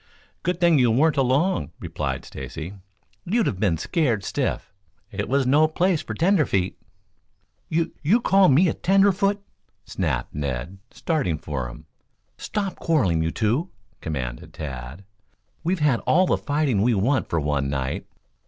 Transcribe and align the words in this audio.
"Good 0.41 0.59
thing 0.59 0.79
you 0.79 0.89
weren't 0.89 1.15
along," 1.15 1.73
replied 1.79 2.25
Stacy. 2.25 2.73
"You'd 3.23 3.59
been 3.59 3.77
scared 3.77 4.23
stiff. 4.23 4.73
It 5.11 5.29
was 5.29 5.45
no 5.45 5.67
place 5.67 6.01
for 6.01 6.15
tenderfeet." 6.15 6.75
"You 7.69 7.91
you 8.01 8.19
call 8.19 8.49
me 8.49 8.67
a 8.67 8.73
tenderfoot?" 8.73 9.43
snapped 9.85 10.33
Ned, 10.33 10.79
starting 10.89 11.37
for 11.37 11.69
him. 11.69 11.85
"Stop 12.35 12.77
quarreling, 12.77 13.21
you 13.21 13.29
two!" 13.29 13.69
commanded 13.99 14.55
Tad. 14.55 15.03
"We've 15.63 15.81
had 15.81 15.99
all 15.99 16.25
the 16.25 16.35
fighting 16.35 16.81
we 16.81 16.95
want 16.95 17.29
for 17.29 17.39
one 17.39 17.69
night. 17.69 18.07